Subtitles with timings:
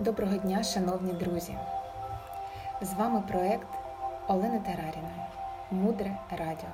[0.00, 1.56] Доброго дня, шановні друзі!
[2.80, 3.68] З вами проект
[4.28, 5.22] Олени Тараріної
[5.70, 6.70] Мудре Радіо.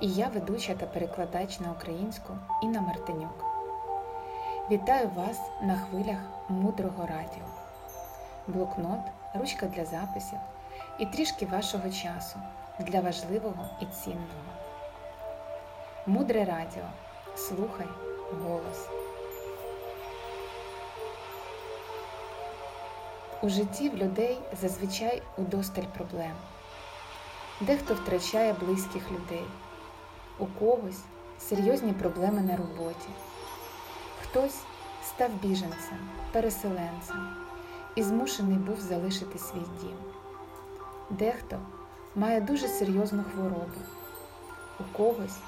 [0.00, 2.32] І я ведуча та перекладач на українську
[2.62, 3.44] Інна Мартинюк.
[4.70, 6.18] Вітаю вас на хвилях
[6.48, 7.46] мудрого радіо,
[8.46, 9.00] блокнот,
[9.34, 10.38] ручка для записів
[10.98, 12.38] і трішки вашого часу
[12.80, 14.52] для важливого і цінного.
[16.06, 16.84] Мудре радіо.
[17.34, 17.86] Слухай
[18.42, 19.05] голос.
[23.46, 26.32] У житті в людей зазвичай удосталь проблем.
[27.60, 29.44] Дехто втрачає близьких людей,
[30.38, 31.00] у когось
[31.38, 33.08] серйозні проблеми на роботі,
[34.22, 34.58] хтось
[35.04, 35.98] став біженцем,
[36.32, 37.36] переселенцем
[37.94, 39.96] і змушений був залишити свій дім.
[41.10, 41.58] Дехто
[42.14, 43.80] має дуже серйозну хворобу,
[44.80, 45.38] у когось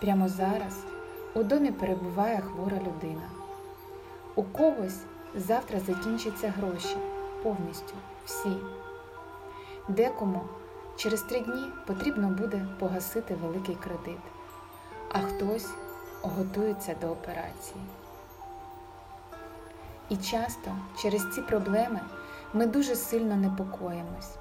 [0.00, 0.76] прямо зараз
[1.34, 3.30] у домі перебуває хвора людина,
[4.34, 4.98] у когось
[5.34, 6.96] завтра закінчаться гроші
[7.42, 8.56] повністю всі.
[9.88, 10.40] Декому
[10.96, 14.20] через три дні потрібно буде погасити великий кредит,
[15.12, 15.68] а хтось
[16.22, 17.80] готується до операції.
[20.08, 20.70] І часто
[21.02, 22.00] через ці проблеми
[22.52, 24.34] ми дуже сильно непокоїмось,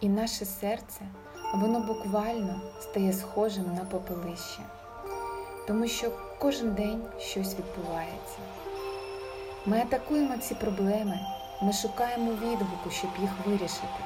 [0.00, 1.00] і наше серце,
[1.54, 4.60] воно буквально стає схожим на попелище,
[5.66, 8.38] тому що кожен день щось відбувається.
[9.66, 11.20] Ми атакуємо ці проблеми
[11.60, 14.04] ми шукаємо відгуку, щоб їх вирішити.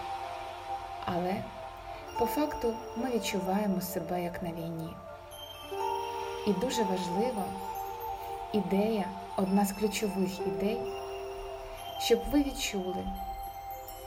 [1.05, 1.34] Але
[2.19, 4.97] по факту ми відчуваємо себе як на війні.
[6.47, 7.44] І дуже важлива
[8.53, 9.05] ідея,
[9.36, 10.81] одна з ключових ідей,
[11.98, 13.06] щоб ви відчули,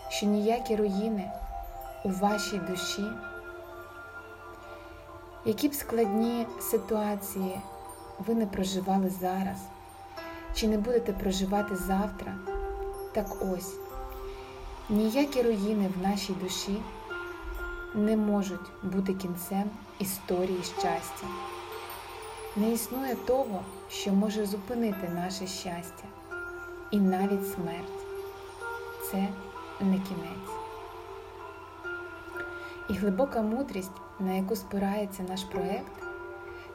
[0.09, 1.31] що ніякі руїни
[2.03, 3.05] у вашій душі,
[5.45, 7.59] які б складні ситуації
[8.19, 9.57] ви не проживали зараз,
[10.53, 12.54] чи не будете проживати завтра.
[13.15, 13.73] Так ось,
[14.89, 16.81] ніякі руїни в нашій душі
[17.93, 21.27] не можуть бути кінцем історії щастя.
[22.55, 26.03] Не існує того, що може зупинити наше щастя,
[26.91, 27.99] і навіть смерть
[29.11, 29.27] це
[29.81, 30.55] не кінець.
[32.89, 36.03] І глибока мудрість, на яку спирається наш проєкт,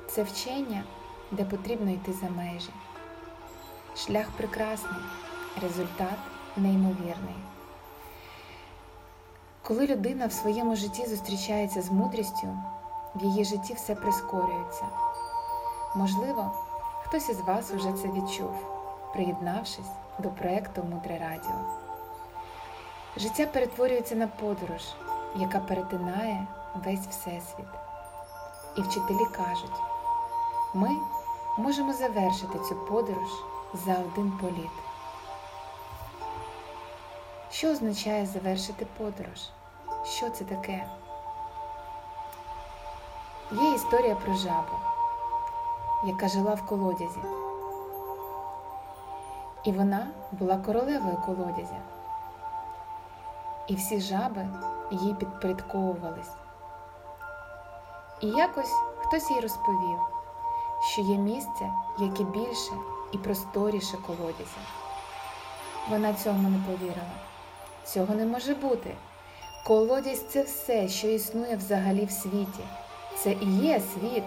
[0.07, 0.85] це вчення,
[1.31, 2.71] де потрібно йти за межі.
[3.97, 5.01] Шлях прекрасний
[5.63, 6.19] результат
[6.57, 7.37] неймовірний.
[9.63, 12.59] Коли людина в своєму житті зустрічається з мудрістю,
[13.15, 14.85] в її житті все прискорюється.
[15.95, 16.51] Можливо,
[17.03, 18.55] хтось із вас вже це відчув,
[19.13, 21.81] приєднавшись до проєкту Мудре Радіо.
[23.17, 24.83] Життя перетворюється на подорож,
[25.37, 26.47] яка перетинає
[26.85, 27.67] весь Всесвіт.
[28.77, 29.81] І вчителі кажуть,
[30.75, 30.91] ми
[31.59, 33.31] можемо завершити цю подорож
[33.75, 34.90] за один політ.
[37.61, 39.41] Що означає завершити подорож?
[40.05, 40.87] Що це таке?
[43.53, 44.77] Є історія про жабу,
[46.07, 47.21] яка жила в колодязі.
[49.65, 51.81] І вона була королевою колодязя.
[53.67, 54.49] І всі жаби
[54.91, 56.33] їй підпорядковувались.
[58.21, 59.99] І якось хтось їй розповів,
[60.93, 62.73] що є місце, яке більше
[63.13, 64.61] і просторіше колодязя.
[65.91, 67.30] Вона цьому не повірила.
[67.95, 68.95] Цього не може бути.
[69.67, 72.65] Колодязь це все, що існує взагалі в світі.
[73.19, 74.25] Це і є світ.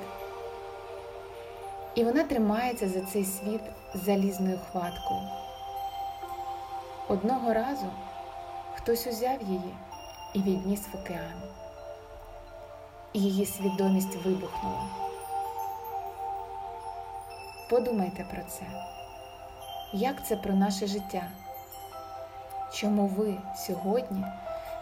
[1.96, 3.62] І вона тримається за цей світ
[3.94, 5.22] залізною хваткою.
[7.08, 7.86] Одного разу
[8.76, 9.76] хтось узяв її
[10.34, 11.42] і відніс в океан.
[13.14, 14.86] Її свідомість вибухнула.
[17.70, 18.66] Подумайте про це.
[19.94, 21.28] Як це про наше життя?
[22.74, 24.26] Чому ви сьогодні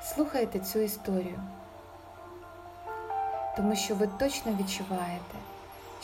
[0.03, 1.39] слухаєте цю історію.
[3.57, 5.37] Тому що ви точно відчуваєте,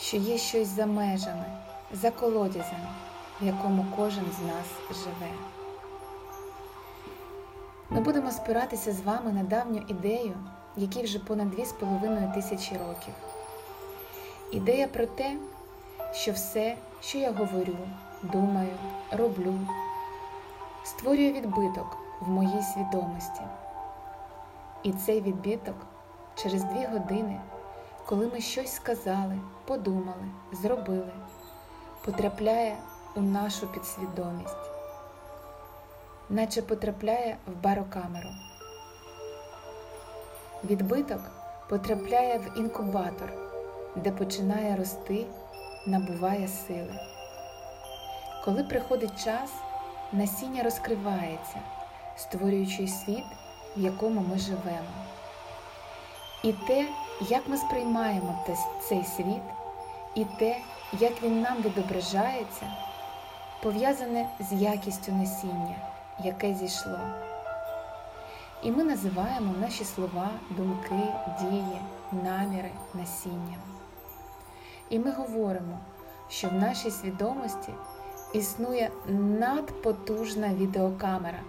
[0.00, 1.44] що є щось за межами,
[1.92, 2.86] за колодязем,
[3.40, 5.32] в якому кожен з нас живе.
[7.90, 10.34] Ми будемо спиратися з вами на давню ідею,
[10.76, 13.14] якій вже понад 2,5 тисячі років.
[14.52, 15.36] Ідея про те,
[16.12, 17.76] що все, що я говорю,
[18.22, 18.76] думаю,
[19.10, 19.60] роблю,
[20.84, 23.42] створює відбиток в моїй свідомості.
[24.82, 25.76] І цей відбиток
[26.34, 27.40] через дві години,
[28.06, 31.12] коли ми щось сказали, подумали, зробили,
[32.04, 32.76] потрапляє
[33.16, 34.56] у нашу підсвідомість,
[36.30, 38.28] наче потрапляє в барокамеру.
[40.64, 41.20] Відбиток
[41.68, 43.32] потрапляє в інкубатор,
[43.96, 45.26] де починає рости,
[45.86, 47.00] набуває сили.
[48.44, 49.50] Коли приходить час,
[50.12, 51.60] насіння розкривається,
[52.16, 53.24] створюючи світ,
[53.76, 54.94] в якому ми живемо.
[56.42, 56.86] І те,
[57.20, 58.44] як ми сприймаємо
[58.88, 59.42] цей світ,
[60.14, 60.56] і те,
[60.92, 62.66] як він нам відображається,
[63.62, 65.76] пов'язане з якістю насіння,
[66.24, 66.98] яке зійшло.
[68.62, 71.80] І ми називаємо наші слова, думки, дії,
[72.24, 73.62] наміри, насінням.
[74.90, 75.78] І ми говоримо,
[76.28, 77.72] що в нашій свідомості
[78.32, 81.40] існує надпотужна відеокамера,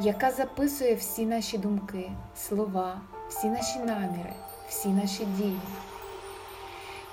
[0.00, 4.32] яка записує всі наші думки, слова, всі наші наміри,
[4.68, 5.60] всі наші дії.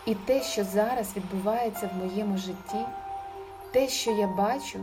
[0.06, 2.86] І те, що зараз відбувається в моєму житті,
[3.72, 4.80] те, що я бачу,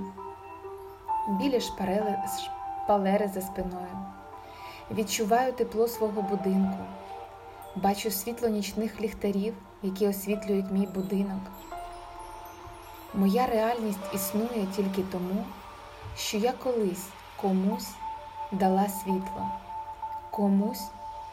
[1.28, 3.98] біля шпалери за спиною,
[4.90, 6.78] відчуваю тепло свого будинку,
[7.76, 11.40] бачу світло нічних ліхтарів, які освітлюють мій будинок.
[13.14, 15.44] Моя реальність існує тільки тому,
[16.16, 17.90] що я колись комусь
[18.52, 19.46] дала світло,
[20.30, 20.88] комусь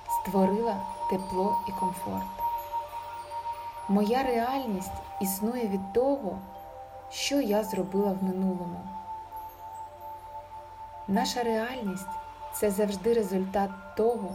[0.10, 0.76] створила
[1.10, 2.26] тепло і комфорт.
[3.90, 4.92] Моя реальність
[5.22, 6.38] існує від того,
[7.10, 8.80] що я зробила в минулому.
[11.08, 12.08] Наша реальність
[12.54, 14.30] це завжди результат того,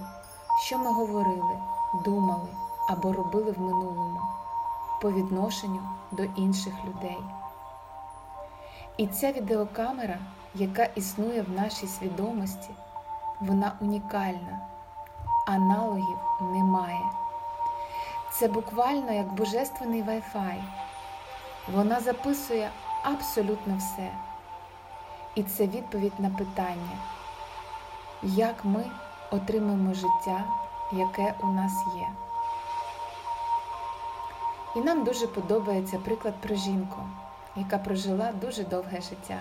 [0.67, 1.59] що ми говорили,
[2.05, 2.49] думали
[2.89, 4.21] або робили в минулому
[5.02, 7.19] по відношенню до інших людей.
[8.96, 10.19] І ця відеокамера,
[10.54, 12.70] яка існує в нашій свідомості,
[13.40, 14.60] вона унікальна,
[15.46, 17.04] аналогів немає.
[18.32, 20.62] Це буквально як божественний Wi-Fi.
[21.72, 22.70] Вона записує
[23.02, 24.10] абсолютно все.
[25.34, 26.98] І це відповідь на питання,
[28.22, 28.84] як ми
[29.31, 30.44] отримаємо життя,
[30.93, 32.08] яке у нас є.
[34.76, 37.02] І нам дуже подобається приклад про жінку,
[37.56, 39.40] яка прожила дуже довге життя.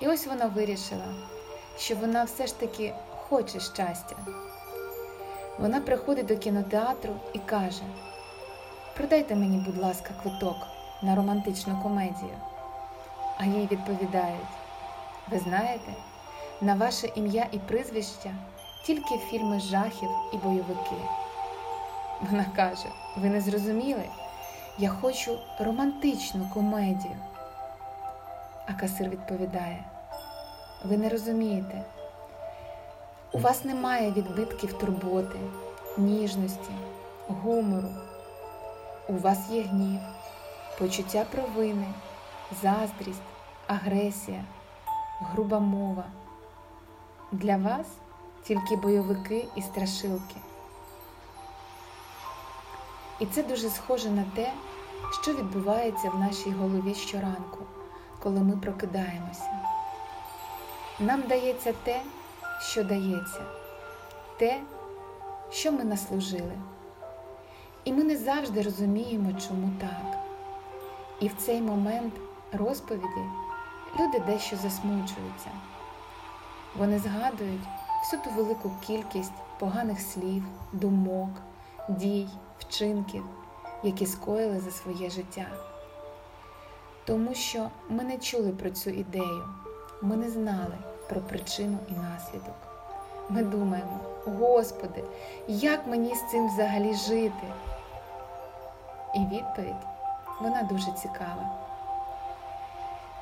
[0.00, 1.14] І ось вона вирішила,
[1.78, 2.94] що вона все ж таки
[3.28, 4.16] хоче щастя.
[5.58, 7.82] Вона приходить до кінотеатру і каже:
[8.96, 10.56] Продайте мені, будь ласка, квиток
[11.02, 12.36] на романтичну комедію.
[13.38, 14.48] А їй відповідають:
[15.30, 15.94] ви знаєте,
[16.60, 18.34] на ваше ім'я і прізвище
[18.86, 20.96] тільки фільми жахів і бойовики.
[22.20, 22.86] Вона каже:
[23.16, 24.08] Ви не зрозуміли?
[24.78, 27.16] Я хочу романтичну комедію.
[28.66, 29.84] А касир відповідає:
[30.84, 31.84] Ви не розумієте,
[33.32, 35.38] у вас немає відбитків турботи,
[35.98, 36.70] ніжності,
[37.28, 37.88] гумору.
[39.08, 40.00] У вас є гнів,
[40.78, 41.86] почуття провини,
[42.62, 43.22] заздрість,
[43.66, 44.44] агресія,
[45.20, 46.04] груба мова.
[47.32, 47.86] Для вас
[48.44, 50.36] тільки бойовики і страшилки.
[53.20, 54.52] І це дуже схоже на те,
[55.22, 57.58] що відбувається в нашій голові щоранку,
[58.22, 59.50] коли ми прокидаємося.
[61.00, 62.00] Нам дається те,
[62.60, 63.42] що дається,
[64.38, 64.60] те,
[65.50, 66.58] що ми наслужили.
[67.84, 70.18] І ми не завжди розуміємо, чому так.
[71.20, 72.14] І в цей момент
[72.52, 73.24] розповіді
[74.00, 75.50] люди дещо засмучуються.
[76.76, 77.68] Вони згадують
[78.02, 80.42] всю ту велику кількість поганих слів,
[80.72, 81.30] думок,
[81.88, 83.24] дій, вчинків,
[83.82, 85.46] які скоїли за своє життя.
[87.04, 89.48] Тому що ми не чули про цю ідею,
[90.02, 90.78] ми не знали
[91.08, 92.54] про причину і наслідок.
[93.28, 95.04] Ми думаємо, Господи,
[95.48, 97.46] як мені з цим взагалі жити?
[99.14, 99.86] І відповідь
[100.40, 101.50] вона дуже цікава.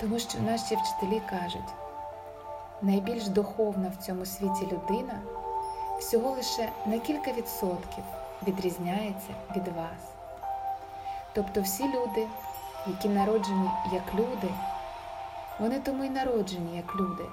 [0.01, 1.75] Тому що наші вчителі кажуть,
[2.83, 5.21] найбільш духовна в цьому світі людина
[5.99, 8.05] всього лише на кілька відсотків
[8.47, 10.13] відрізняється від вас.
[11.35, 12.27] Тобто всі люди,
[12.87, 14.49] які народжені як люди,
[15.61, 17.25] вони тому й народжені як люди,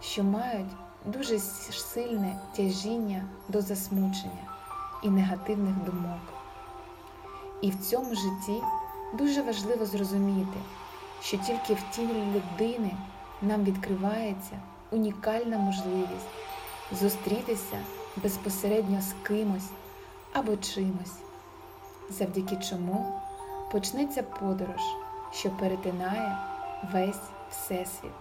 [0.00, 0.70] що мають
[1.04, 4.44] дуже сильне тяжіння до засмучення
[5.02, 6.20] і негативних думок.
[7.60, 8.62] І в цьому житті
[9.14, 10.58] дуже важливо зрозуміти,
[11.22, 12.90] що тільки в тілі людини
[13.42, 16.28] нам відкривається унікальна можливість
[16.92, 17.78] зустрітися
[18.16, 19.70] безпосередньо з кимось
[20.32, 21.18] або чимось,
[22.10, 23.20] завдяки чому
[23.72, 24.82] почнеться подорож,
[25.32, 26.36] що перетинає
[26.92, 27.20] весь
[27.50, 28.12] Всесвіт.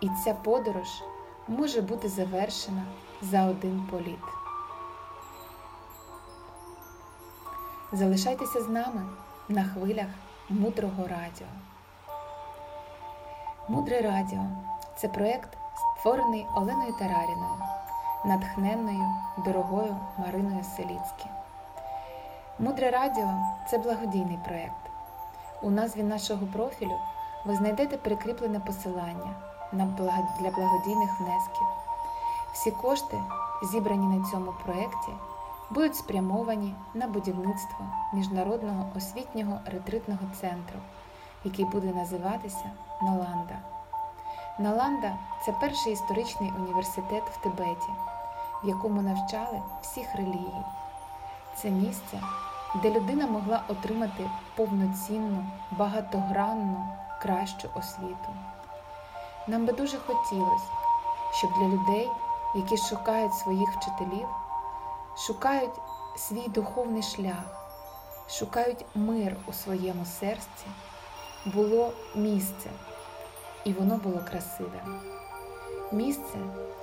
[0.00, 0.88] І ця подорож
[1.48, 2.84] може бути завершена
[3.22, 4.18] за один політ.
[7.92, 9.02] Залишайтеся з нами
[9.48, 10.06] на хвилях
[10.48, 11.46] мудрого радіо.
[13.68, 14.44] Мудре радіо
[14.96, 15.48] це проєкт,
[16.00, 17.54] створений Оленою Тараріною,
[18.24, 19.04] натхненною
[19.44, 21.26] дорогою Мариною Селіцькі.
[22.58, 23.28] Мудре радіо
[23.70, 24.90] це благодійний проєкт.
[25.62, 26.98] У назві нашого профілю
[27.44, 29.34] ви знайдете прикріплене посилання
[30.40, 31.66] для благодійних внесків.
[32.52, 33.18] Всі кошти,
[33.72, 35.12] зібрані на цьому проєкті,
[35.70, 40.78] будуть спрямовані на будівництво міжнародного освітнього ретритного центру,
[41.44, 42.70] який буде називатися
[43.02, 43.58] Наланда.
[44.58, 47.90] Наланда це перший історичний університет в Тибеті,
[48.64, 50.64] в якому навчали всіх релігій.
[51.56, 52.20] Це місце,
[52.82, 56.88] де людина могла отримати повноцінну, багатогранну,
[57.22, 58.34] кращу освіту.
[59.46, 60.70] Нам би дуже хотілося,
[61.32, 62.08] щоб для людей,
[62.54, 64.28] які шукають своїх вчителів,
[65.16, 65.80] шукають
[66.16, 67.68] свій духовний шлях,
[68.28, 70.66] шукають мир у своєму серці,
[71.44, 72.70] було місце,
[73.64, 75.00] і воно було красивим.
[75.92, 76.38] Місце,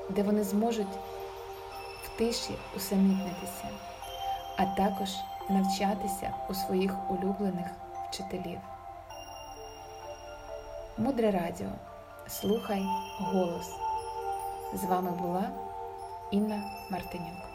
[0.09, 0.97] де вони зможуть
[2.03, 3.69] в тиші усамітнитися,
[4.57, 5.09] а також
[5.49, 7.67] навчатися у своїх улюблених
[8.09, 8.59] вчителів.
[10.97, 11.69] Мудре радіо.
[12.27, 12.85] Слухай
[13.19, 13.71] голос.
[14.73, 15.49] З вами була
[16.31, 17.48] Інна Мартинюк.